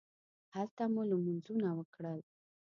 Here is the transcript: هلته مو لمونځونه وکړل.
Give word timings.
هلته 0.55 0.83
مو 0.93 1.01
لمونځونه 1.09 1.67
وکړل. 1.77 2.19